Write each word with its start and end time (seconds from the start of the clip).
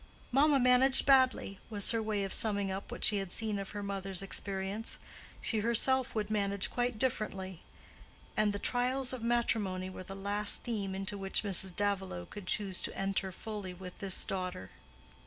"Mamma 0.31 0.59
managed 0.59 1.05
badly," 1.05 1.59
was 1.69 1.91
her 1.91 2.01
way 2.01 2.23
of 2.23 2.33
summing 2.33 2.71
up 2.71 2.91
what 2.91 3.05
she 3.05 3.17
had 3.17 3.31
seen 3.31 3.59
of 3.59 3.69
her 3.69 3.83
mother's 3.83 4.23
experience: 4.23 4.97
she 5.43 5.59
herself 5.59 6.15
would 6.15 6.31
manage 6.31 6.71
quite 6.71 6.97
differently. 6.97 7.61
And 8.35 8.51
the 8.51 8.57
trials 8.57 9.13
of 9.13 9.21
matrimony 9.21 9.91
were 9.91 10.01
the 10.03 10.15
last 10.15 10.63
theme 10.63 10.95
into 10.95 11.19
which 11.19 11.43
Mrs. 11.43 11.75
Davilow 11.75 12.25
could 12.25 12.47
choose 12.47 12.81
to 12.81 12.97
enter 12.97 13.31
fully 13.31 13.75
with 13.75 13.97
this 13.97 14.23
daughter. 14.23 14.71